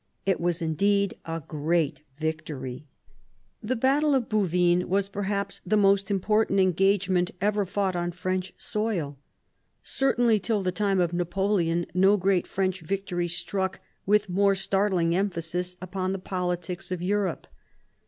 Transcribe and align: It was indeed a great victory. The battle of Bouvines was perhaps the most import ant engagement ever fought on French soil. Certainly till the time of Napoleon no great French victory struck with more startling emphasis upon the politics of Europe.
It 0.25 0.41
was 0.41 0.63
indeed 0.63 1.13
a 1.25 1.43
great 1.47 2.01
victory. 2.17 2.87
The 3.61 3.75
battle 3.75 4.15
of 4.15 4.29
Bouvines 4.29 4.85
was 4.85 5.07
perhaps 5.07 5.61
the 5.63 5.77
most 5.77 6.09
import 6.09 6.49
ant 6.49 6.59
engagement 6.59 7.29
ever 7.39 7.67
fought 7.67 7.95
on 7.95 8.11
French 8.11 8.51
soil. 8.57 9.19
Certainly 9.83 10.39
till 10.39 10.63
the 10.63 10.71
time 10.71 10.99
of 10.99 11.13
Napoleon 11.13 11.85
no 11.93 12.17
great 12.17 12.47
French 12.47 12.81
victory 12.81 13.27
struck 13.27 13.79
with 14.07 14.27
more 14.27 14.55
startling 14.55 15.13
emphasis 15.15 15.75
upon 15.79 16.13
the 16.13 16.17
politics 16.17 16.91
of 16.91 17.03
Europe. 17.03 17.45